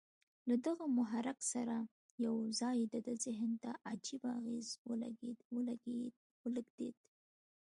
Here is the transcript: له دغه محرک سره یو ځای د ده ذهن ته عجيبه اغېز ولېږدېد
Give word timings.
له 0.49 0.55
دغه 0.67 0.83
محرک 0.97 1.39
سره 1.53 1.75
یو 2.25 2.35
ځای 2.59 2.77
د 2.93 2.95
ده 3.05 3.13
ذهن 3.25 3.51
ته 3.63 3.71
عجيبه 3.89 4.29
اغېز 4.39 4.67
ولېږدېد 5.53 6.95